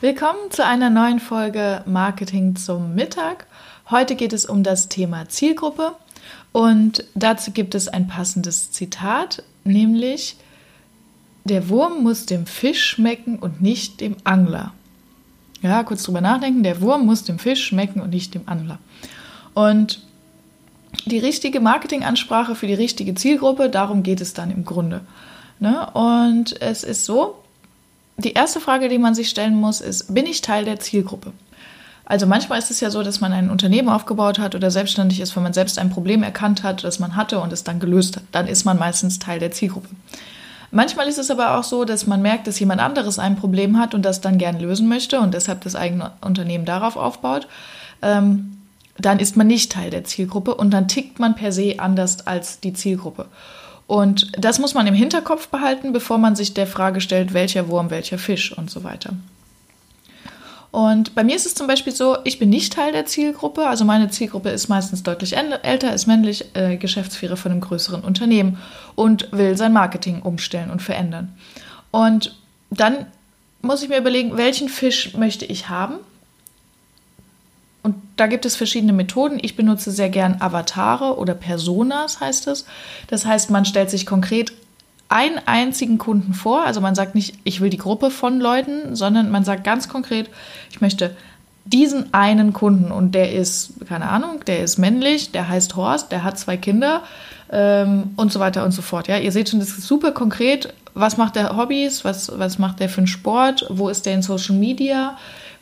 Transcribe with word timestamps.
Willkommen 0.00 0.52
zu 0.52 0.64
einer 0.64 0.90
neuen 0.90 1.18
Folge 1.18 1.82
Marketing 1.84 2.54
zum 2.54 2.94
Mittag. 2.94 3.48
Heute 3.90 4.14
geht 4.14 4.32
es 4.32 4.46
um 4.46 4.62
das 4.62 4.88
Thema 4.88 5.28
Zielgruppe 5.28 5.96
und 6.52 7.02
dazu 7.16 7.50
gibt 7.50 7.74
es 7.74 7.88
ein 7.88 8.06
passendes 8.06 8.70
Zitat, 8.70 9.42
nämlich 9.64 10.36
der 11.42 11.68
Wurm 11.68 12.04
muss 12.04 12.26
dem 12.26 12.46
Fisch 12.46 12.84
schmecken 12.84 13.40
und 13.40 13.60
nicht 13.60 14.00
dem 14.00 14.14
Angler. 14.22 14.72
Ja, 15.62 15.82
kurz 15.82 16.04
drüber 16.04 16.20
nachdenken, 16.20 16.62
der 16.62 16.80
Wurm 16.80 17.04
muss 17.04 17.24
dem 17.24 17.40
Fisch 17.40 17.64
schmecken 17.64 18.00
und 18.00 18.10
nicht 18.10 18.34
dem 18.34 18.42
Angler. 18.46 18.78
Und 19.52 20.00
die 21.06 21.18
richtige 21.18 21.58
Marketingansprache 21.58 22.54
für 22.54 22.68
die 22.68 22.74
richtige 22.74 23.16
Zielgruppe, 23.16 23.68
darum 23.68 24.04
geht 24.04 24.20
es 24.20 24.32
dann 24.32 24.52
im 24.52 24.64
Grunde. 24.64 25.00
Ne? 25.58 25.90
Und 25.90 26.62
es 26.62 26.84
ist 26.84 27.04
so, 27.04 27.42
die 28.18 28.32
erste 28.32 28.60
Frage, 28.60 28.88
die 28.88 28.98
man 28.98 29.14
sich 29.14 29.30
stellen 29.30 29.54
muss, 29.54 29.80
ist, 29.80 30.12
bin 30.12 30.26
ich 30.26 30.42
Teil 30.42 30.64
der 30.64 30.80
Zielgruppe? 30.80 31.32
Also 32.04 32.26
manchmal 32.26 32.58
ist 32.58 32.70
es 32.70 32.80
ja 32.80 32.90
so, 32.90 33.02
dass 33.02 33.20
man 33.20 33.32
ein 33.32 33.50
Unternehmen 33.50 33.88
aufgebaut 33.88 34.38
hat 34.38 34.54
oder 34.54 34.70
selbstständig 34.70 35.20
ist, 35.20 35.36
wenn 35.36 35.42
man 35.42 35.52
selbst 35.52 35.78
ein 35.78 35.90
Problem 35.90 36.22
erkannt 36.22 36.62
hat, 36.62 36.82
das 36.82 36.98
man 36.98 37.16
hatte 37.16 37.38
und 37.38 37.52
es 37.52 37.64
dann 37.64 37.80
gelöst 37.80 38.16
hat. 38.16 38.24
Dann 38.32 38.48
ist 38.48 38.64
man 38.64 38.78
meistens 38.78 39.18
Teil 39.18 39.38
der 39.38 39.52
Zielgruppe. 39.52 39.90
Manchmal 40.70 41.06
ist 41.06 41.18
es 41.18 41.30
aber 41.30 41.56
auch 41.56 41.64
so, 41.64 41.84
dass 41.84 42.06
man 42.06 42.20
merkt, 42.20 42.46
dass 42.46 42.58
jemand 42.58 42.80
anderes 42.80 43.18
ein 43.18 43.36
Problem 43.36 43.78
hat 43.78 43.94
und 43.94 44.02
das 44.02 44.20
dann 44.20 44.38
gern 44.38 44.58
lösen 44.58 44.88
möchte 44.88 45.20
und 45.20 45.32
deshalb 45.32 45.62
das 45.62 45.76
eigene 45.76 46.12
Unternehmen 46.20 46.64
darauf 46.64 46.96
aufbaut. 46.96 47.46
Ähm, 48.02 48.56
dann 48.98 49.18
ist 49.18 49.36
man 49.36 49.46
nicht 49.46 49.72
Teil 49.72 49.90
der 49.90 50.04
Zielgruppe 50.04 50.54
und 50.54 50.70
dann 50.70 50.88
tickt 50.88 51.18
man 51.20 51.34
per 51.34 51.52
se 51.52 51.76
anders 51.78 52.26
als 52.26 52.58
die 52.60 52.72
Zielgruppe. 52.72 53.26
Und 53.88 54.30
das 54.38 54.58
muss 54.58 54.74
man 54.74 54.86
im 54.86 54.94
Hinterkopf 54.94 55.48
behalten, 55.48 55.94
bevor 55.94 56.18
man 56.18 56.36
sich 56.36 56.52
der 56.52 56.66
Frage 56.66 57.00
stellt, 57.00 57.32
welcher 57.32 57.68
Wurm, 57.68 57.88
welcher 57.88 58.18
Fisch 58.18 58.56
und 58.56 58.70
so 58.70 58.84
weiter. 58.84 59.14
Und 60.70 61.14
bei 61.14 61.24
mir 61.24 61.34
ist 61.34 61.46
es 61.46 61.54
zum 61.54 61.66
Beispiel 61.66 61.94
so, 61.94 62.18
ich 62.24 62.38
bin 62.38 62.50
nicht 62.50 62.74
Teil 62.74 62.92
der 62.92 63.06
Zielgruppe. 63.06 63.66
Also 63.66 63.86
meine 63.86 64.10
Zielgruppe 64.10 64.50
ist 64.50 64.68
meistens 64.68 65.02
deutlich 65.02 65.34
älter, 65.38 65.94
ist 65.94 66.06
männlich, 66.06 66.54
äh, 66.54 66.76
Geschäftsführer 66.76 67.38
von 67.38 67.50
einem 67.50 67.62
größeren 67.62 68.02
Unternehmen 68.02 68.58
und 68.94 69.32
will 69.32 69.56
sein 69.56 69.72
Marketing 69.72 70.20
umstellen 70.20 70.70
und 70.70 70.82
verändern. 70.82 71.34
Und 71.90 72.36
dann 72.70 73.06
muss 73.62 73.82
ich 73.82 73.88
mir 73.88 73.96
überlegen, 73.96 74.36
welchen 74.36 74.68
Fisch 74.68 75.14
möchte 75.14 75.46
ich 75.46 75.70
haben 75.70 75.94
da 78.18 78.26
gibt 78.26 78.44
es 78.44 78.56
verschiedene 78.56 78.92
Methoden. 78.92 79.38
Ich 79.40 79.56
benutze 79.56 79.90
sehr 79.90 80.10
gern 80.10 80.36
Avatare 80.40 81.18
oder 81.18 81.34
Personas, 81.34 82.20
heißt 82.20 82.48
es. 82.48 82.66
Das 83.06 83.24
heißt, 83.24 83.50
man 83.50 83.64
stellt 83.64 83.90
sich 83.90 84.06
konkret 84.06 84.52
einen 85.08 85.38
einzigen 85.46 85.98
Kunden 85.98 86.34
vor. 86.34 86.64
Also 86.64 86.80
man 86.80 86.94
sagt 86.94 87.14
nicht, 87.14 87.38
ich 87.44 87.60
will 87.60 87.70
die 87.70 87.78
Gruppe 87.78 88.10
von 88.10 88.40
Leuten, 88.40 88.94
sondern 88.94 89.30
man 89.30 89.44
sagt 89.44 89.64
ganz 89.64 89.88
konkret, 89.88 90.28
ich 90.70 90.80
möchte 90.80 91.16
diesen 91.64 92.12
einen 92.12 92.52
Kunden 92.52 92.90
und 92.90 93.14
der 93.14 93.32
ist, 93.32 93.74
keine 93.86 94.08
Ahnung, 94.08 94.40
der 94.46 94.60
ist 94.62 94.78
männlich, 94.78 95.32
der 95.32 95.48
heißt 95.48 95.76
Horst, 95.76 96.12
der 96.12 96.24
hat 96.24 96.38
zwei 96.38 96.56
Kinder 96.56 97.02
ähm, 97.50 98.14
und 98.16 98.32
so 98.32 98.40
weiter 98.40 98.64
und 98.64 98.72
so 98.72 98.82
fort. 98.82 99.06
Ja, 99.08 99.18
ihr 99.18 99.32
seht 99.32 99.50
schon, 99.50 99.60
das 99.60 99.70
ist 99.70 99.82
super 99.82 100.12
konkret. 100.12 100.72
Was 100.94 101.16
macht 101.16 101.36
der 101.36 101.56
Hobbys? 101.56 102.04
Was, 102.04 102.36
was 102.38 102.58
macht 102.58 102.80
der 102.80 102.88
für 102.88 102.98
einen 102.98 103.06
Sport? 103.06 103.66
Wo 103.68 103.88
ist 103.88 104.06
der 104.06 104.14
in 104.14 104.22
Social 104.22 104.56
Media? 104.56 105.16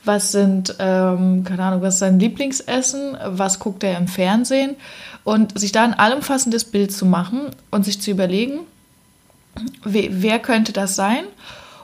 Was 0.07 0.33
sind, 0.33 0.75
ähm, 0.79 1.45
keine 1.45 1.63
Ahnung, 1.65 1.83
was 1.83 1.95
ist 1.95 2.01
sein 2.01 2.19
Lieblingsessen, 2.19 3.17
was 3.25 3.59
guckt 3.59 3.85
er 3.85 3.99
im 3.99 4.09
Fernsehen? 4.09 4.77
Und 5.25 5.59
sich 5.59 5.73
da 5.73 5.85
ein 5.85 5.95
allumfassendes 5.95 6.65
Bild 6.65 6.93
zu 6.93 7.05
machen 7.07 7.51
und 7.71 7.85
sich 7.85 8.01
zu 8.01 8.11
überlegen, 8.11 8.61
wer, 9.83 10.09
wer 10.11 10.39
könnte 10.39 10.73
das 10.73 10.97
sein 10.97 11.25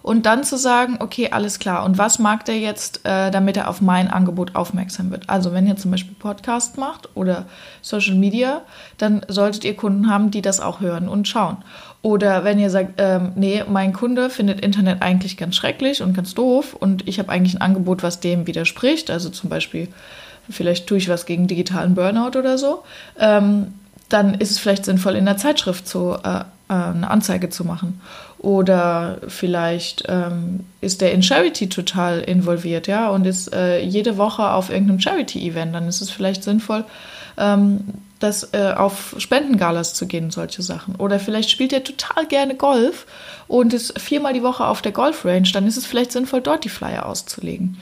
und 0.02 0.26
dann 0.26 0.44
zu 0.44 0.56
sagen, 0.56 0.96
okay, 1.00 1.30
alles 1.30 1.58
klar, 1.58 1.84
und 1.84 1.98
was 1.98 2.18
mag 2.18 2.44
der 2.44 2.58
jetzt, 2.58 3.00
äh, 3.04 3.30
damit 3.30 3.56
er 3.56 3.68
auf 3.68 3.80
mein 3.80 4.08
Angebot 4.08 4.54
aufmerksam 4.54 5.10
wird? 5.10 5.30
Also 5.30 5.52
wenn 5.52 5.66
ihr 5.66 5.76
zum 5.76 5.90
Beispiel 5.90 6.14
Podcast 6.18 6.76
macht 6.76 7.08
oder 7.14 7.46
Social 7.80 8.16
Media, 8.16 8.62
dann 8.98 9.24
solltet 9.28 9.64
ihr 9.64 9.76
Kunden 9.76 10.10
haben, 10.10 10.30
die 10.30 10.42
das 10.42 10.60
auch 10.60 10.80
hören 10.80 11.08
und 11.08 11.28
schauen. 11.28 11.58
Oder 12.02 12.42
wenn 12.42 12.58
ihr 12.58 12.70
sagt, 12.70 12.94
ähm, 12.98 13.32
nee, 13.36 13.62
mein 13.68 13.92
Kunde 13.92 14.28
findet 14.28 14.60
Internet 14.60 15.02
eigentlich 15.02 15.36
ganz 15.36 15.54
schrecklich 15.54 16.02
und 16.02 16.14
ganz 16.14 16.34
doof 16.34 16.74
und 16.74 17.06
ich 17.06 17.20
habe 17.20 17.30
eigentlich 17.30 17.54
ein 17.54 17.60
Angebot, 17.60 18.02
was 18.02 18.18
dem 18.18 18.48
widerspricht, 18.48 19.08
also 19.08 19.30
zum 19.30 19.48
Beispiel, 19.48 19.86
vielleicht 20.50 20.88
tue 20.88 20.98
ich 20.98 21.08
was 21.08 21.26
gegen 21.26 21.46
digitalen 21.46 21.94
Burnout 21.94 22.36
oder 22.36 22.58
so, 22.58 22.82
ähm, 23.18 23.74
dann 24.08 24.34
ist 24.34 24.50
es 24.50 24.58
vielleicht 24.58 24.84
sinnvoll, 24.84 25.14
in 25.14 25.24
der 25.24 25.36
Zeitschrift 25.36 25.86
zu, 25.86 26.16
äh, 26.22 26.40
äh, 26.68 26.74
eine 26.74 27.10
Anzeige 27.10 27.50
zu 27.50 27.64
machen. 27.64 28.00
Oder 28.38 29.18
vielleicht 29.28 30.04
ähm, 30.08 30.60
ist 30.80 31.00
der 31.00 31.12
in 31.12 31.22
Charity 31.22 31.68
total 31.68 32.20
involviert, 32.20 32.88
ja, 32.88 33.08
und 33.08 33.24
ist 33.24 33.54
äh, 33.54 33.80
jede 33.80 34.16
Woche 34.16 34.50
auf 34.50 34.68
irgendeinem 34.70 35.00
Charity-Event. 35.00 35.74
Dann 35.74 35.86
ist 35.86 36.00
es 36.00 36.10
vielleicht 36.10 36.42
sinnvoll, 36.42 36.84
ähm, 37.38 37.84
das 38.18 38.52
äh, 38.52 38.72
auf 38.76 39.14
Spendengalas 39.18 39.94
zu 39.94 40.06
gehen, 40.06 40.30
solche 40.30 40.62
Sachen. 40.62 40.96
Oder 40.96 41.20
vielleicht 41.20 41.50
spielt 41.50 41.72
er 41.72 41.84
total 41.84 42.26
gerne 42.26 42.56
Golf 42.56 43.06
und 43.46 43.72
ist 43.74 43.98
viermal 44.00 44.32
die 44.32 44.42
Woche 44.42 44.64
auf 44.66 44.82
der 44.82 44.92
Golfrange. 44.92 45.50
Dann 45.52 45.66
ist 45.66 45.76
es 45.76 45.86
vielleicht 45.86 46.12
sinnvoll, 46.12 46.40
dort 46.40 46.64
die 46.64 46.68
Flyer 46.68 47.06
auszulegen. 47.06 47.78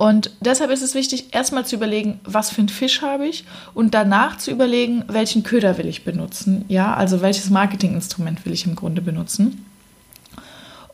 Und 0.00 0.30
deshalb 0.40 0.70
ist 0.70 0.80
es 0.80 0.94
wichtig, 0.94 1.34
erstmal 1.34 1.66
zu 1.66 1.76
überlegen, 1.76 2.20
was 2.24 2.48
für 2.48 2.60
einen 2.60 2.70
Fisch 2.70 3.02
habe 3.02 3.26
ich 3.26 3.44
und 3.74 3.92
danach 3.92 4.38
zu 4.38 4.50
überlegen, 4.50 5.04
welchen 5.08 5.42
Köder 5.42 5.76
will 5.76 5.86
ich 5.86 6.04
benutzen. 6.04 6.64
Ja, 6.68 6.94
also 6.94 7.20
welches 7.20 7.50
Marketinginstrument 7.50 8.46
will 8.46 8.54
ich 8.54 8.64
im 8.64 8.76
Grunde 8.76 9.02
benutzen. 9.02 9.66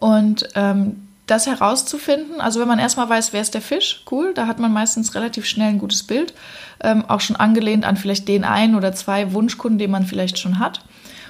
Und 0.01 0.49
ähm, 0.57 1.07
das 1.29 1.47
herauszufinden, 1.47 2.41
also 2.41 2.59
wenn 2.59 2.67
man 2.67 2.81
erstmal 2.81 3.09
weiß, 3.09 3.33
wer 3.33 3.43
ist 3.43 3.55
der 3.55 3.61
Fisch, 3.61 4.03
cool, 4.11 4.35
da 4.35 4.49
hat 4.49 4.59
man 4.59 4.73
meistens 4.73 5.15
relativ 5.15 5.47
schnell 5.47 5.69
ein 5.69 5.79
gutes 5.79 6.03
Bild, 6.03 6.35
ähm, 6.81 7.05
auch 7.07 7.21
schon 7.21 7.37
angelehnt 7.37 7.85
an 7.85 7.97
vielleicht 7.97 8.27
den 8.27 8.43
einen 8.43 8.75
oder 8.75 8.93
zwei 8.93 9.33
Wunschkunden, 9.33 9.79
den 9.79 9.93
man 9.93 10.05
vielleicht 10.05 10.37
schon 10.37 10.59
hat 10.59 10.81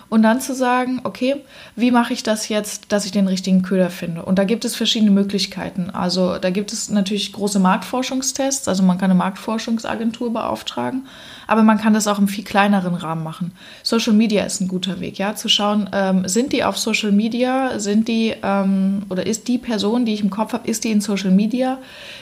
und 0.08 0.22
dann 0.22 0.40
zu 0.40 0.54
sagen, 0.54 1.00
okay, 1.04 1.36
wie 1.74 1.90
mache 1.90 2.12
ich 2.12 2.22
das 2.22 2.48
jetzt, 2.48 2.92
dass 2.92 3.04
ich 3.04 3.10
den 3.10 3.26
richtigen 3.26 3.62
Köder 3.62 3.90
finde? 3.90 4.22
Und 4.22 4.38
da 4.38 4.44
gibt 4.44 4.64
es 4.64 4.76
verschiedene 4.76 5.10
Möglichkeiten. 5.10 5.90
Also 5.90 6.38
da 6.38 6.50
gibt 6.50 6.72
es 6.72 6.90
natürlich 6.90 7.32
große 7.32 7.58
Marktforschungstests, 7.58 8.68
also 8.68 8.82
man 8.82 8.98
kann 8.98 9.10
eine 9.10 9.18
Marktforschungsagentur 9.18 10.32
beauftragen, 10.32 11.06
aber 11.46 11.62
man 11.62 11.78
kann 11.78 11.94
das 11.94 12.06
auch 12.06 12.18
im 12.18 12.28
viel 12.28 12.44
kleineren 12.44 12.94
Rahmen 12.94 13.24
machen. 13.24 13.52
Social 13.82 14.12
Media 14.12 14.44
ist 14.44 14.60
ein 14.60 14.68
guter 14.68 15.00
Weg, 15.00 15.18
ja, 15.18 15.34
zu 15.34 15.48
schauen, 15.48 15.90
ähm, 15.92 16.28
sind 16.28 16.52
die 16.52 16.62
auf 16.62 16.78
Social 16.78 17.12
Media, 17.12 17.78
sind 17.80 18.06
die 18.06 18.34
ähm, 18.42 19.02
oder 19.08 19.26
ist 19.26 19.48
die 19.48 19.58
Person, 19.58 20.04
die 20.04 20.14
ich 20.14 20.22
im 20.22 20.30
Kopf 20.30 20.52
habe, 20.52 20.68
ist 20.68 20.84
die 20.84 20.92
in 20.92 21.00
Social 21.00 21.30
Media, 21.32 21.78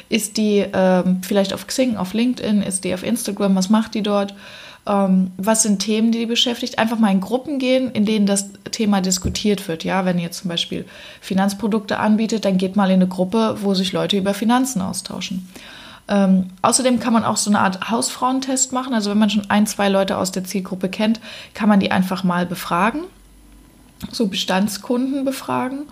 ist 0.09 0.37
die 0.39 0.65
ähm, 0.73 1.21
vielleicht 1.23 1.53
auf 1.53 1.67
Xing, 1.67 1.97
auf 1.97 2.15
LinkedIn, 2.15 2.63
ist 2.63 2.85
die 2.85 2.95
auf 2.95 3.03
Instagram, 3.03 3.55
was 3.57 3.69
macht 3.69 3.95
die 3.95 4.03
dort? 4.03 4.35
Ähm, 4.87 5.31
was 5.37 5.63
sind 5.63 5.79
Themen, 5.79 6.13
die 6.13 6.21
die 6.21 6.27
beschäftigt, 6.27 6.79
einfach 6.79 6.99
mal 6.99 7.11
in 7.11 7.21
Gruppen 7.21 7.59
gehen, 7.59 7.91
in 7.93 8.05
denen 8.05 8.27
das 8.27 8.51
Thema 8.71 9.01
diskutiert 9.01 9.67
wird. 9.67 9.85
Ja, 9.85 10.05
wenn 10.05 10.19
ihr 10.19 10.31
zum 10.31 10.49
Beispiel 10.49 10.85
Finanzprodukte 11.21 11.99
anbietet, 11.99 12.45
dann 12.45 12.59
geht 12.59 12.77
mal 12.77 12.91
in 12.91 12.97
eine 12.97 13.09
Gruppe, 13.09 13.59
wo 13.63 13.75
sich 13.75 13.93
Leute 13.93 14.19
über 14.19 14.35
Finanzen 14.35 14.83
austauschen. 14.83 15.49
Ähm, 16.07 16.51
außerdem 16.61 17.01
kann 17.01 17.15
man 17.15 17.25
auch 17.25 17.39
so 17.39 17.51
eine 17.51 17.61
Art 17.61 17.91
Hausfrauentest 17.91 18.73
machen. 18.73 18.93
Also 18.93 19.11
wenn 19.11 19.19
man 19.19 19.31
schon 19.31 19.49
ein, 19.49 19.67
zwei 19.67 19.89
Leute 19.89 20.19
aus 20.19 20.33
der 20.33 20.45
Zielgruppe 20.45 20.91
kennt, 20.91 21.19
kann 21.55 21.69
man 21.69 21.81
die 21.81 21.91
einfach 21.91 22.25
mal 22.25 22.45
befragen, 22.45 23.05
so 24.13 24.27
Bestandskunden 24.27 25.25
befragen. 25.25 25.85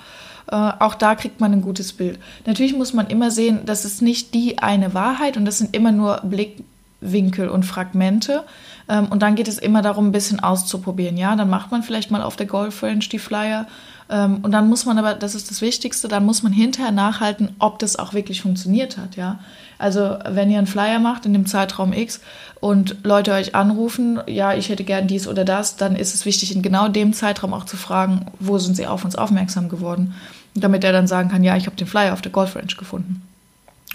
Äh, 0.48 0.56
auch 0.56 0.94
da 0.94 1.14
kriegt 1.14 1.40
man 1.40 1.52
ein 1.52 1.62
gutes 1.62 1.94
Bild. 1.94 2.18
Natürlich 2.44 2.76
muss 2.76 2.92
man 2.92 3.06
immer 3.06 3.30
sehen, 3.30 3.60
das 3.64 3.86
ist 3.86 4.02
nicht 4.02 4.34
die 4.34 4.58
eine 4.58 4.92
Wahrheit 4.92 5.38
und 5.38 5.46
das 5.46 5.56
sind 5.56 5.74
immer 5.74 5.92
nur 5.92 6.20
Blickwinkel 7.02 7.48
und 7.48 7.64
Fragmente. 7.64 8.44
Ähm, 8.88 9.06
und 9.06 9.22
dann 9.22 9.34
geht 9.34 9.48
es 9.48 9.58
immer 9.58 9.82
darum, 9.82 10.08
ein 10.08 10.12
bisschen 10.12 10.40
auszuprobieren. 10.40 11.16
Ja, 11.16 11.36
dann 11.36 11.50
macht 11.50 11.70
man 11.70 11.82
vielleicht 11.82 12.10
mal 12.10 12.22
auf 12.22 12.36
der 12.36 12.46
Golf 12.46 12.82
Range 12.82 13.00
die 13.00 13.18
Flyer. 13.18 13.66
Ähm, 14.08 14.40
und 14.42 14.52
dann 14.52 14.68
muss 14.68 14.86
man 14.86 14.98
aber, 14.98 15.14
das 15.14 15.34
ist 15.34 15.50
das 15.50 15.60
Wichtigste, 15.60 16.08
dann 16.08 16.24
muss 16.24 16.42
man 16.42 16.52
hinterher 16.52 16.92
nachhalten, 16.92 17.50
ob 17.58 17.78
das 17.78 17.98
auch 17.98 18.14
wirklich 18.14 18.42
funktioniert 18.42 18.96
hat. 18.98 19.16
Ja, 19.16 19.40
also 19.78 20.16
wenn 20.28 20.50
ihr 20.50 20.58
einen 20.58 20.66
Flyer 20.66 20.98
macht 20.98 21.26
in 21.26 21.32
dem 21.32 21.46
Zeitraum 21.46 21.92
X 21.92 22.20
und 22.60 22.96
Leute 23.04 23.32
euch 23.32 23.54
anrufen, 23.54 24.20
ja, 24.26 24.54
ich 24.54 24.68
hätte 24.68 24.84
gern 24.84 25.06
dies 25.06 25.26
oder 25.26 25.44
das, 25.44 25.76
dann 25.76 25.96
ist 25.96 26.14
es 26.14 26.24
wichtig, 26.24 26.54
in 26.54 26.62
genau 26.62 26.88
dem 26.88 27.12
Zeitraum 27.12 27.54
auch 27.54 27.64
zu 27.64 27.76
fragen, 27.76 28.26
wo 28.38 28.58
sind 28.58 28.76
sie 28.76 28.86
auf 28.86 29.04
uns 29.04 29.16
aufmerksam 29.16 29.68
geworden, 29.68 30.14
damit 30.54 30.84
er 30.84 30.92
dann 30.92 31.06
sagen 31.06 31.30
kann, 31.30 31.44
ja, 31.44 31.56
ich 31.56 31.66
habe 31.66 31.76
den 31.76 31.86
Flyer 31.86 32.12
auf 32.12 32.22
der 32.22 32.32
Golf 32.32 32.56
Range 32.56 32.74
gefunden. 32.78 33.22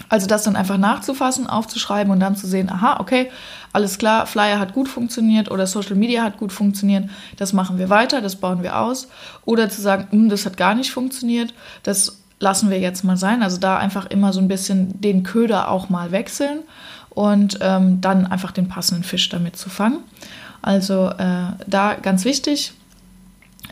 Also 0.08 0.26
das 0.26 0.44
dann 0.44 0.56
einfach 0.56 0.78
nachzufassen, 0.78 1.46
aufzuschreiben 1.46 2.12
und 2.12 2.20
dann 2.20 2.36
zu 2.36 2.46
sehen, 2.46 2.70
aha, 2.70 2.98
okay, 3.00 3.30
alles 3.72 3.98
klar, 3.98 4.26
Flyer 4.26 4.58
hat 4.58 4.72
gut 4.72 4.88
funktioniert 4.88 5.50
oder 5.50 5.66
Social 5.66 5.96
Media 5.96 6.22
hat 6.22 6.38
gut 6.38 6.52
funktioniert, 6.52 7.10
das 7.36 7.52
machen 7.52 7.78
wir 7.78 7.90
weiter, 7.90 8.22
das 8.22 8.36
bauen 8.36 8.62
wir 8.62 8.78
aus. 8.78 9.08
Oder 9.44 9.68
zu 9.68 9.82
sagen, 9.82 10.06
hm, 10.10 10.28
das 10.28 10.46
hat 10.46 10.56
gar 10.56 10.74
nicht 10.74 10.92
funktioniert, 10.92 11.52
das 11.82 12.18
lassen 12.40 12.70
wir 12.70 12.78
jetzt 12.78 13.04
mal 13.04 13.16
sein. 13.16 13.42
Also 13.42 13.58
da 13.58 13.76
einfach 13.76 14.06
immer 14.06 14.32
so 14.32 14.40
ein 14.40 14.48
bisschen 14.48 15.00
den 15.00 15.22
Köder 15.22 15.68
auch 15.68 15.90
mal 15.90 16.12
wechseln 16.12 16.60
und 17.10 17.58
ähm, 17.60 18.00
dann 18.00 18.26
einfach 18.26 18.52
den 18.52 18.68
passenden 18.68 19.04
Fisch 19.04 19.28
damit 19.28 19.56
zu 19.56 19.68
fangen. 19.68 19.98
Also 20.62 21.08
äh, 21.08 21.52
da 21.66 21.94
ganz 21.94 22.24
wichtig, 22.24 22.72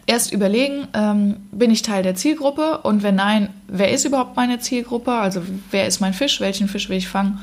erst 0.06 0.32
überlegen, 0.32 0.88
ähm, 0.94 1.36
bin 1.52 1.70
ich 1.70 1.82
Teil 1.82 2.02
der 2.02 2.14
Zielgruppe 2.14 2.78
und 2.78 3.02
wenn 3.02 3.16
nein, 3.16 3.48
wer 3.68 3.90
ist 3.90 4.04
überhaupt 4.04 4.36
meine 4.36 4.58
Zielgruppe? 4.58 5.12
Also 5.12 5.42
wer 5.70 5.86
ist 5.86 6.00
mein 6.00 6.14
Fisch, 6.14 6.40
welchen 6.40 6.68
Fisch 6.68 6.88
will 6.88 6.98
ich 6.98 7.08
fangen 7.08 7.40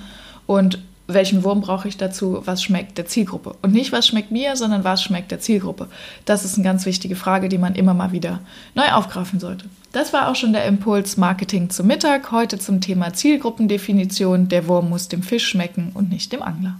und 0.48 0.80
welchen 1.08 1.44
Wurm 1.44 1.60
brauche 1.60 1.88
ich 1.88 1.98
dazu, 1.98 2.42
was 2.46 2.64
schmeckt 2.64 2.98
der 2.98 3.06
Zielgruppe. 3.06 3.56
Und 3.62 3.74
nicht, 3.74 3.92
was 3.92 4.08
schmeckt 4.08 4.32
mir, 4.32 4.56
sondern 4.56 4.86
was 4.86 5.04
schmeckt 5.04 5.32
der 5.32 5.42
Zielgruppe. 5.42 5.88
Das 6.24 6.46
ist 6.46 6.56
eine 6.56 6.64
ganz 6.64 6.86
wichtige 6.86 7.18
Frage, 7.18 7.50
die 7.50 7.58
man 7.58 7.76
immer 7.76 7.94
mal 7.94 8.14
wieder 8.14 8.40
neu 8.74 8.90
aufgreifen 8.90 9.40
sollte. 9.40 9.66
Das 9.92 10.14
war 10.14 10.30
auch 10.30 10.36
schon 10.36 10.54
der 10.54 10.66
Impuls 10.66 11.18
Marketing 11.18 11.70
zum 11.70 11.88
Mittag, 11.88 12.32
heute 12.32 12.58
zum 12.58 12.80
Thema 12.80 13.14
Zielgruppendefinition. 13.14 14.48
Der 14.48 14.68
Wurm 14.68 14.90
muss 14.90 15.10
dem 15.10 15.24
Fisch 15.24 15.48
schmecken 15.48 15.92
und 15.94 16.10
nicht 16.10 16.32
dem 16.32 16.42
Angler. 16.42 16.80